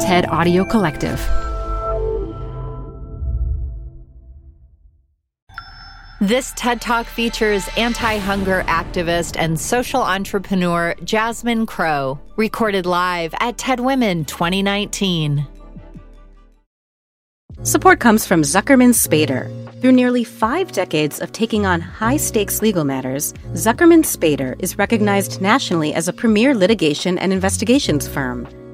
[0.00, 1.18] TED Audio Collective.
[6.20, 13.58] This TED Talk features anti hunger activist and social entrepreneur Jasmine Crowe, recorded live at
[13.58, 15.44] TED Women 2019.
[17.64, 19.50] Support comes from Zuckerman Spader.
[19.80, 25.40] Through nearly five decades of taking on high stakes legal matters, Zuckerman Spader is recognized
[25.40, 28.46] nationally as a premier litigation and investigations firm.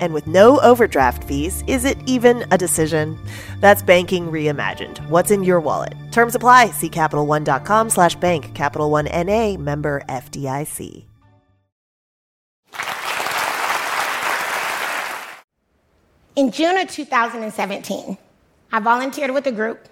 [0.00, 3.18] And with no overdraft fees, is it even a decision?
[3.60, 4.98] That's banking reimagined.
[5.08, 5.94] What's in your wallet?
[6.10, 6.70] Terms apply.
[6.70, 8.54] See CapitalOne.com slash bank.
[8.54, 9.56] Capital One N.A.
[9.56, 11.04] member FDIC.
[16.34, 18.16] In June of 2017,
[18.72, 19.86] I volunteered with a group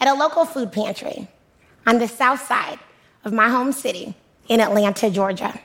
[0.00, 1.28] at a local food pantry
[1.86, 2.78] on the south side
[3.22, 4.14] of my home city
[4.48, 5.60] in Atlanta, Georgia.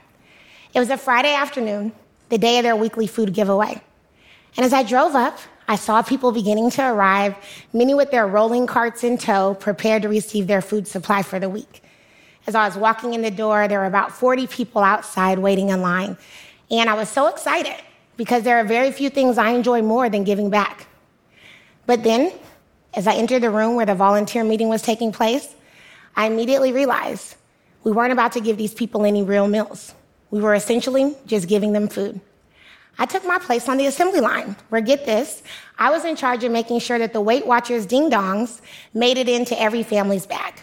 [0.74, 1.94] It was a Friday afternoon,
[2.30, 3.82] the day of their weekly food giveaway.
[4.56, 7.36] And as I drove up, I saw people beginning to arrive,
[7.74, 11.50] many with their rolling carts in tow, prepared to receive their food supply for the
[11.50, 11.84] week.
[12.48, 15.82] As I was walking in the door, there were about 40 people outside waiting in
[15.82, 16.18] line.
[16.72, 17.76] And I was so excited
[18.18, 20.88] because there are very few things I enjoy more than giving back.
[21.86, 22.34] But then,
[22.96, 25.56] as I entered the room where the volunteer meeting was taking place,
[26.16, 27.36] I immediately realized
[27.84, 29.94] we weren't about to give these people any real meals.
[30.32, 32.20] We were essentially just giving them food.
[32.98, 35.42] I took my place on the assembly line, where get this,
[35.78, 38.60] I was in charge of making sure that the Weight Watchers ding dongs
[38.94, 40.54] made it into every family's bag.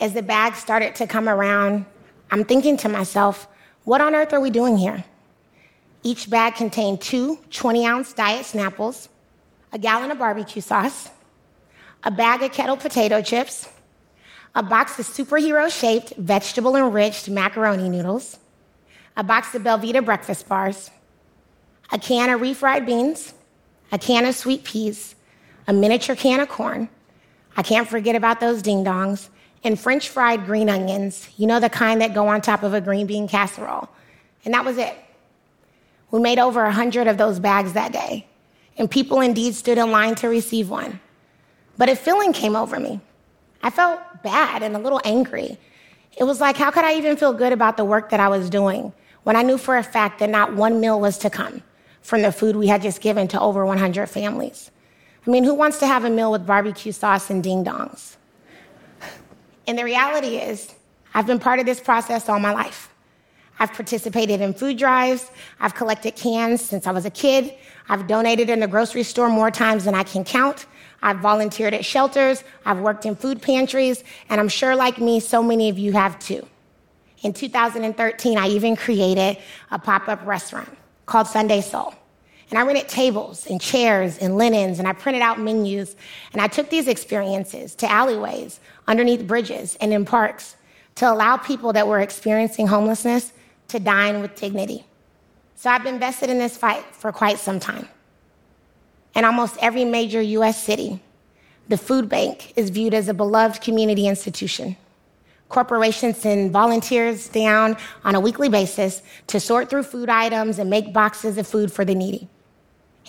[0.00, 1.84] As the bags started to come around,
[2.30, 3.46] I'm thinking to myself,
[3.84, 5.04] what on earth are we doing here?
[6.02, 9.08] Each bag contained two 20 ounce diet Snapples,
[9.72, 11.10] a gallon of barbecue sauce,
[12.04, 13.68] a bag of kettle potato chips,
[14.54, 18.38] a box of superhero shaped vegetable enriched macaroni noodles,
[19.16, 20.90] a box of Belvita breakfast bars,
[21.92, 23.34] a can of refried beans,
[23.92, 25.14] a can of sweet peas,
[25.68, 26.88] a miniature can of corn.
[27.56, 29.28] I can't forget about those ding dongs,
[29.62, 32.80] and French fried green onions, you know, the kind that go on top of a
[32.80, 33.88] green bean casserole.
[34.44, 34.96] And that was it.
[36.10, 38.26] We made over a 100 of those bags that day,
[38.76, 41.00] and people indeed stood in line to receive one.
[41.78, 43.00] But a feeling came over me.
[43.62, 45.56] I felt bad and a little angry.
[46.16, 48.50] It was like, how could I even feel good about the work that I was
[48.50, 48.92] doing
[49.24, 51.62] when I knew for a fact that not one meal was to come?
[52.04, 54.70] from the food we had just given to over 100 families.
[55.26, 58.16] I mean, who wants to have a meal with barbecue sauce and ding dongs?
[59.66, 60.74] And the reality is,
[61.14, 62.90] I've been part of this process all my life.
[63.58, 65.30] I've participated in food drives.
[65.60, 67.54] I've collected cans since I was a kid.
[67.88, 70.66] I've donated in the grocery store more times than I can count.
[71.02, 72.44] I've volunteered at shelters.
[72.66, 74.04] I've worked in food pantries.
[74.28, 76.46] And I'm sure, like me, so many of you have too.
[77.22, 79.38] In 2013, I even created
[79.70, 80.68] a pop up restaurant
[81.06, 81.94] called Sunday Soul.
[82.50, 85.96] And I rented tables and chairs and linens, and I printed out menus.
[86.32, 90.56] And I took these experiences to alleyways, underneath bridges, and in parks
[90.96, 93.32] to allow people that were experiencing homelessness
[93.68, 94.84] to dine with dignity.
[95.56, 97.88] So I've been invested in this fight for quite some time.
[99.14, 101.00] In almost every major US city,
[101.68, 104.76] the food bank is viewed as a beloved community institution.
[105.48, 110.92] Corporations send volunteers down on a weekly basis to sort through food items and make
[110.92, 112.28] boxes of food for the needy.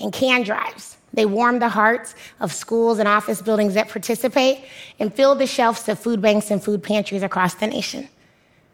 [0.01, 4.65] And can drives, they warm the hearts of schools and office buildings that participate
[4.99, 8.09] and fill the shelves of food banks and food pantries across the nation.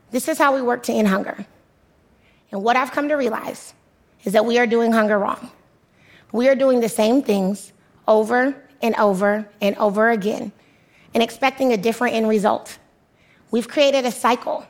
[0.09, 1.45] This is how we work to end hunger.
[2.51, 3.73] And what I've come to realize
[4.23, 5.51] is that we are doing hunger wrong.
[6.31, 7.71] We are doing the same things
[8.07, 10.51] over and over and over again
[11.13, 12.77] and expecting a different end result.
[13.51, 14.65] We've created a cycle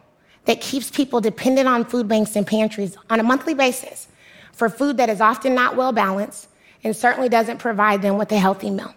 [0.46, 4.08] that keeps people dependent on food banks and pantries on a monthly basis
[4.52, 6.48] for food that is often not well balanced
[6.84, 8.94] and certainly doesn't provide them with a healthy meal.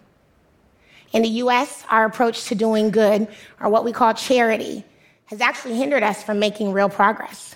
[1.13, 3.27] In the US, our approach to doing good,
[3.61, 4.83] or what we call charity,
[5.27, 7.55] has actually hindered us from making real progress.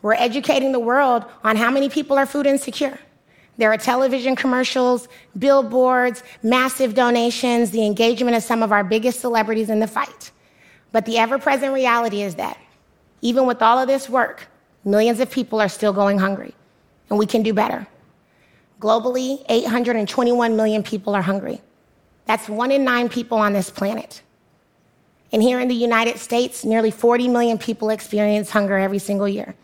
[0.00, 2.98] We're educating the world on how many people are food insecure.
[3.56, 9.70] There are television commercials, billboards, massive donations, the engagement of some of our biggest celebrities
[9.70, 10.30] in the fight.
[10.94, 12.56] But the ever present reality is that
[13.20, 14.46] even with all of this work,
[14.84, 16.54] millions of people are still going hungry,
[17.10, 17.88] and we can do better.
[18.80, 21.60] Globally, 821 million people are hungry.
[22.26, 24.22] That's one in nine people on this planet.
[25.32, 29.56] And here in the United States, nearly 40 million people experience hunger every single year,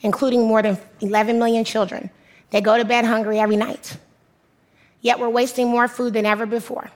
[0.00, 2.08] including more than 11 million children.
[2.52, 3.98] They go to bed hungry every night.
[5.02, 6.90] Yet we're wasting more food than ever before,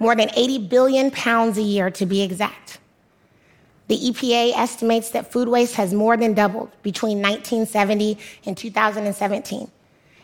[0.00, 2.80] more than 80 billion pounds a year to be exact.
[3.86, 9.70] The EPA estimates that food waste has more than doubled between 1970 and 2017,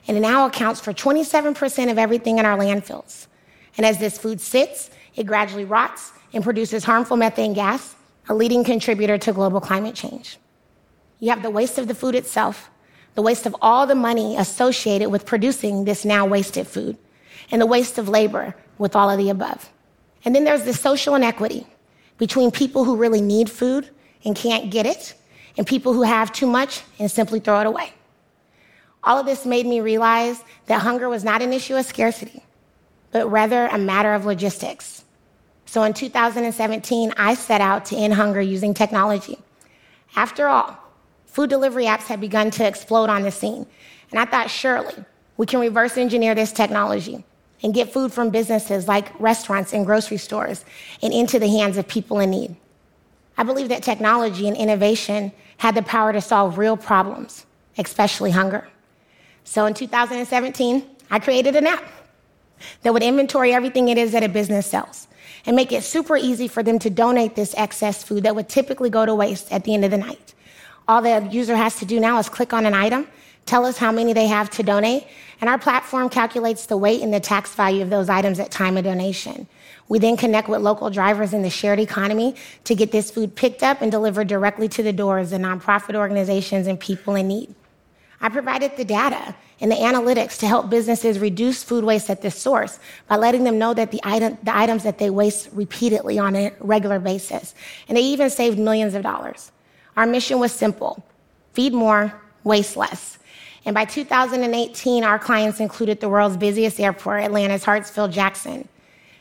[0.08, 3.26] and it now accounts for 27% of everything in our landfills.
[3.76, 7.94] And as this food sits, it gradually rots and produces harmful methane gas,
[8.28, 10.38] a leading contributor to global climate change.
[11.18, 12.70] You have the waste of the food itself,
[13.14, 16.96] the waste of all the money associated with producing this now wasted food,
[17.50, 19.68] and the waste of labor with all of the above.
[20.24, 21.66] And then there's the social inequity
[22.20, 23.88] between people who really need food
[24.24, 25.14] and can't get it,
[25.56, 27.92] and people who have too much and simply throw it away.
[29.02, 32.44] All of this made me realize that hunger was not an issue of scarcity,
[33.10, 35.02] but rather a matter of logistics.
[35.64, 39.38] So in 2017, I set out to end hunger using technology.
[40.14, 40.76] After all,
[41.24, 43.64] food delivery apps had begun to explode on the scene,
[44.10, 44.94] and I thought surely
[45.38, 47.24] we can reverse engineer this technology
[47.62, 50.64] and get food from businesses like restaurants and grocery stores
[51.02, 52.56] and into the hands of people in need.
[53.36, 57.46] I believe that technology and innovation had the power to solve real problems,
[57.78, 58.68] especially hunger.
[59.44, 61.84] So in 2017, I created an app
[62.82, 65.08] that would inventory everything it is that a business sells
[65.46, 68.90] and make it super easy for them to donate this excess food that would typically
[68.90, 70.34] go to waste at the end of the night.
[70.86, 73.06] All the user has to do now is click on an item,
[73.46, 75.06] tell us how many they have to donate,
[75.40, 78.76] and our platform calculates the weight and the tax value of those items at time
[78.76, 79.46] of donation.
[79.88, 83.62] We then connect with local drivers in the shared economy to get this food picked
[83.62, 87.54] up and delivered directly to the doors of nonprofit organizations and people in need.
[88.20, 92.30] I provided the data and the analytics to help businesses reduce food waste at the
[92.30, 92.78] source
[93.08, 96.52] by letting them know that the, item, the items that they waste repeatedly on a
[96.60, 97.54] regular basis.
[97.88, 99.52] And they even saved millions of dollars.
[99.96, 101.04] Our mission was simple
[101.52, 102.14] feed more,
[102.44, 103.18] waste less.
[103.64, 108.68] And by 2018, our clients included the world's busiest airport, Atlanta's Hartsfield Jackson.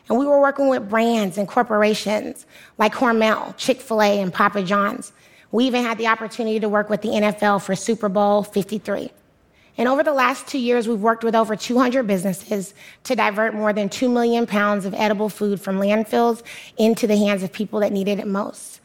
[0.07, 2.45] And we were working with brands and corporations
[2.77, 5.11] like Hormel, Chick fil A, and Papa John's.
[5.51, 9.11] We even had the opportunity to work with the NFL for Super Bowl 53.
[9.77, 12.73] And over the last two years, we've worked with over 200 businesses
[13.05, 16.43] to divert more than 2 million pounds of edible food from landfills
[16.77, 18.81] into the hands of people that needed it most.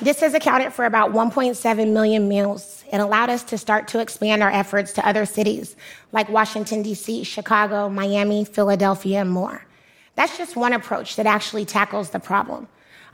[0.00, 4.44] This has accounted for about 1.7 million meals and allowed us to start to expand
[4.44, 5.74] our efforts to other cities
[6.12, 9.66] like Washington, D.C., Chicago, Miami, Philadelphia, and more.
[10.14, 12.68] That's just one approach that actually tackles the problem.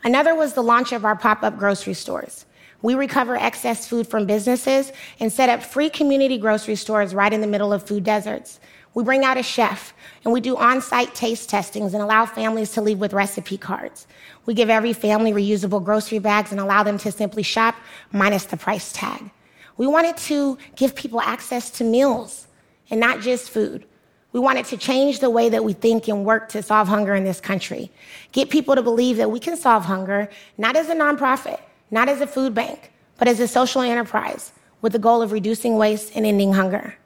[0.04, 2.44] Another was the launch of our pop up grocery stores.
[2.82, 7.40] We recover excess food from businesses and set up free community grocery stores right in
[7.40, 8.60] the middle of food deserts.
[8.94, 9.92] We bring out a chef
[10.24, 14.06] and we do on site taste testings and allow families to leave with recipe cards.
[14.46, 17.74] We give every family reusable grocery bags and allow them to simply shop
[18.12, 19.30] minus the price tag.
[19.76, 22.46] We wanted to give people access to meals
[22.88, 23.84] and not just food.
[24.32, 27.24] We wanted to change the way that we think and work to solve hunger in
[27.24, 27.90] this country.
[28.32, 32.20] Get people to believe that we can solve hunger, not as a nonprofit, not as
[32.20, 34.52] a food bank, but as a social enterprise
[34.82, 36.96] with the goal of reducing waste and ending hunger.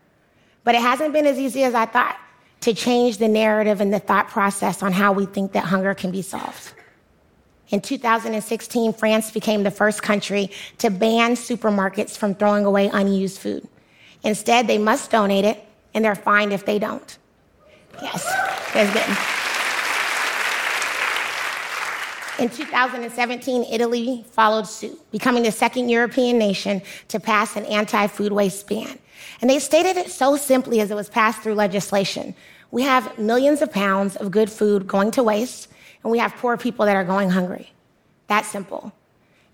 [0.69, 2.21] But it hasn't been as easy as I thought
[2.61, 6.11] to change the narrative and the thought process on how we think that hunger can
[6.11, 6.75] be solved.
[7.71, 13.67] In 2016, France became the first country to ban supermarkets from throwing away unused food.
[14.25, 17.17] Instead, they must donate it, and they're fined if they don't.
[18.03, 18.27] Yes,
[18.75, 19.09] that's good.
[22.45, 28.33] In 2017, Italy followed suit, becoming the second European nation to pass an anti food
[28.33, 28.99] waste ban.
[29.41, 32.35] And they stated it so simply as it was passed through legislation.
[32.71, 35.69] We have millions of pounds of good food going to waste,
[36.03, 37.73] and we have poor people that are going hungry.
[38.27, 38.93] That simple.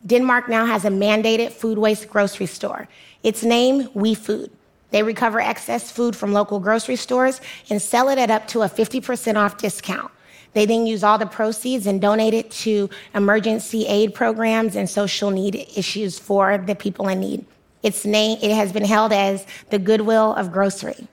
[0.07, 2.89] Denmark now has a mandated food waste grocery store.
[3.23, 4.51] Its name, We Food.
[4.91, 7.41] They recover excess food from local grocery stores
[7.71, 10.11] and sell it at up to a 50% off discount.
[10.53, 15.31] They then use all the proceeds and donate it to emergency aid programs and social
[15.31, 17.45] need issues for the people in need.
[17.85, 21.07] Its name, it has been held as the Goodwill of Grocery.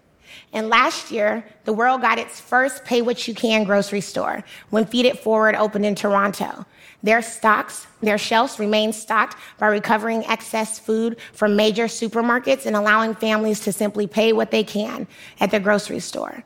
[0.53, 4.85] And last year, the world got its first pay what you can grocery store when
[4.85, 6.65] Feed It Forward opened in Toronto.
[7.03, 13.15] Their stocks, their shelves remain stocked by recovering excess food from major supermarkets and allowing
[13.15, 15.07] families to simply pay what they can
[15.39, 16.43] at the grocery store.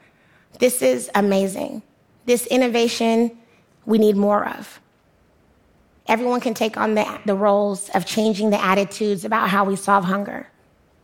[0.59, 1.83] This is amazing.
[2.25, 3.37] This innovation
[3.85, 4.79] we need more of.
[6.07, 10.05] Everyone can take on the, the roles of changing the attitudes about how we solve
[10.05, 10.47] hunger.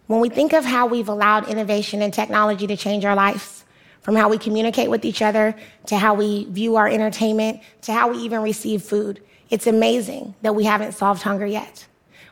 [0.08, 3.62] When we think of how we've allowed innovation and technology to change our lives,
[4.02, 5.56] from how we communicate with each other
[5.86, 10.56] to how we view our entertainment to how we even receive food, it's amazing that
[10.56, 11.86] we haven't solved hunger yet.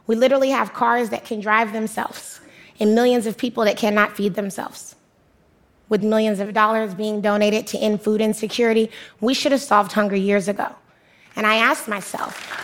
[0.08, 2.42] We literally have cars that can drive themselves
[2.80, 4.96] and millions of people that cannot feed themselves.
[5.90, 8.90] With millions of dollars being donated to end food insecurity,
[9.22, 10.76] we should have solved hunger years ago.
[11.36, 12.59] And I asked myself,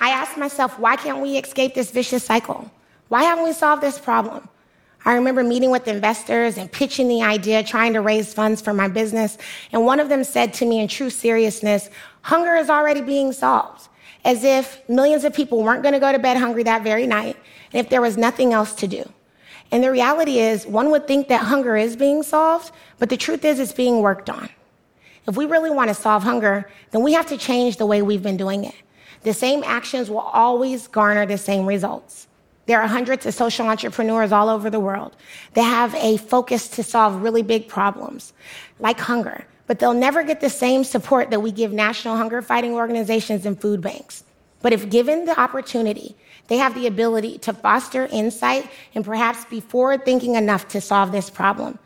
[0.00, 2.70] I asked myself, why can't we escape this vicious cycle?
[3.08, 4.48] Why haven't we solved this problem?
[5.04, 8.88] I remember meeting with investors and pitching the idea, trying to raise funds for my
[8.88, 9.38] business.
[9.72, 11.90] And one of them said to me in true seriousness,
[12.22, 13.88] hunger is already being solved.
[14.24, 17.36] As if millions of people weren't going to go to bed hungry that very night,
[17.72, 19.10] and if there was nothing else to do.
[19.72, 23.44] And the reality is, one would think that hunger is being solved, but the truth
[23.44, 24.50] is, it's being worked on.
[25.26, 28.22] If we really want to solve hunger, then we have to change the way we've
[28.22, 28.74] been doing it.
[29.22, 32.26] The same actions will always garner the same results.
[32.66, 35.16] There are hundreds of social entrepreneurs all over the world
[35.54, 38.32] that have a focus to solve really big problems,
[38.78, 42.74] like hunger, but they'll never get the same support that we give national hunger fighting
[42.74, 44.24] organizations and food banks.
[44.62, 46.16] But if given the opportunity,
[46.48, 51.12] they have the ability to foster insight and perhaps be forward thinking enough to solve
[51.12, 51.78] this problem.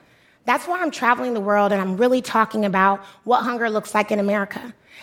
[0.47, 4.11] That's why I'm traveling the world and I'm really talking about what hunger looks like
[4.11, 4.61] in America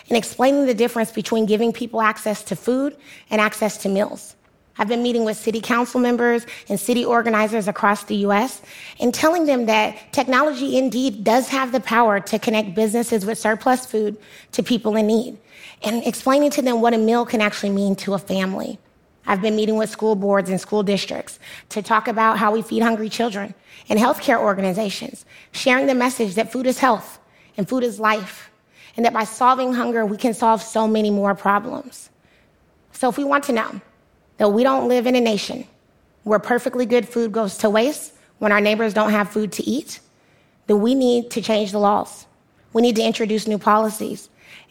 [0.08, 2.96] and explaining the difference between giving people access to food
[3.30, 4.36] and access to meals.
[4.78, 8.62] I've been meeting with city council members and city organizers across the US
[9.00, 13.84] and telling them that technology indeed does have the power to connect businesses with surplus
[13.84, 14.16] food
[14.52, 15.38] to people in need
[15.82, 18.78] and explaining to them what a meal can actually mean to a family.
[19.26, 21.38] I've been meeting with school boards and school districts
[21.70, 23.54] to talk about how we feed hungry children
[23.88, 27.18] and healthcare organizations, sharing the message that food is health
[27.56, 28.50] and food is life,
[28.96, 32.10] and that by solving hunger, we can solve so many more problems.
[32.92, 33.80] So if we want to know
[34.38, 35.66] that we don't live in a nation
[36.24, 40.00] where perfectly good food goes to waste when our neighbors don't have food to eat,
[40.66, 42.26] then we need to change the laws.
[42.72, 44.28] We need to introduce new policies.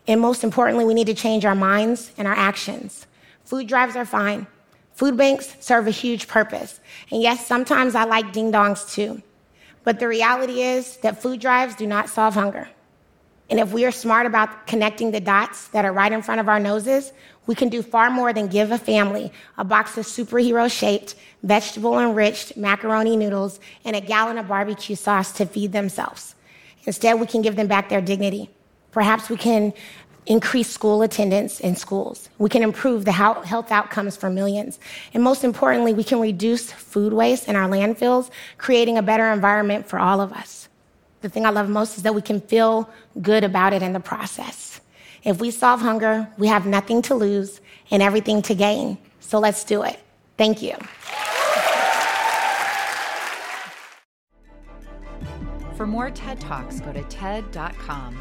[0.08, 3.06] And most importantly, we need to change our minds and our actions.
[3.52, 4.48] Food drives are fine.
[4.94, 6.80] Food banks serve a huge purpose.
[7.12, 9.22] And yes, sometimes I like ding dongs too.
[9.84, 12.70] But the reality is that food drives do not solve hunger.
[13.50, 16.48] And if we are smart about connecting the dots that are right in front of
[16.48, 17.12] our noses,
[17.46, 22.00] we can do far more than give a family a box of superhero shaped, vegetable
[22.00, 26.36] enriched macaroni noodles and a gallon of barbecue sauce to feed themselves.
[26.86, 28.50] Instead, we can give them back their dignity.
[28.92, 29.74] Perhaps we can
[30.28, 32.30] increase school attendance in schools.
[32.38, 34.80] We can improve the health outcomes for millions.
[35.14, 39.88] And most importantly, we can reduce food waste in our landfills, creating a better environment
[39.88, 40.70] for all of us.
[41.22, 42.90] The thing I love most is that we can feel
[43.22, 44.82] good about it in the process.
[45.24, 47.62] If we solve hunger, we have nothing to lose
[47.92, 48.98] and everything to gain.
[49.20, 50.00] So let's do it.
[50.38, 50.76] Thank you.
[55.76, 58.18] For more TED Talks, go to TED.com.